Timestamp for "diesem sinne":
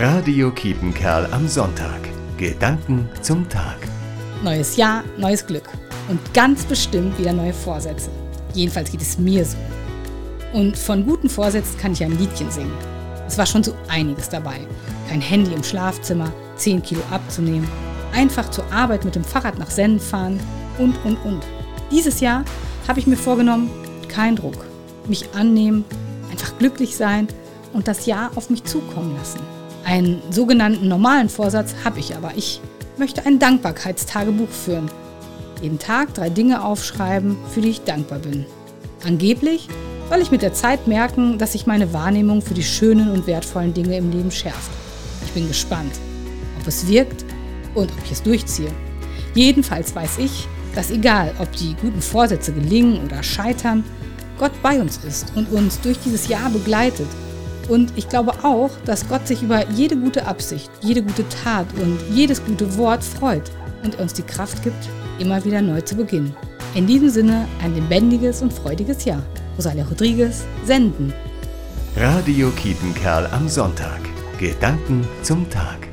66.86-67.46